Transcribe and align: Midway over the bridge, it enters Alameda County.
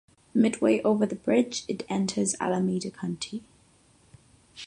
Midway 0.33 0.81
over 0.81 1.05
the 1.05 1.13
bridge, 1.13 1.63
it 1.67 1.85
enters 1.87 2.33
Alameda 2.39 2.89
County. 2.89 3.43